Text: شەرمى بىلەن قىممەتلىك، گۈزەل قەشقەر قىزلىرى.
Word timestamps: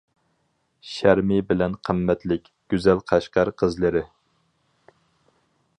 شەرمى 0.91 1.37
بىلەن 1.51 1.75
قىممەتلىك، 1.89 2.49
گۈزەل 2.75 3.03
قەشقەر 3.13 3.53
قىزلىرى. 3.63 4.05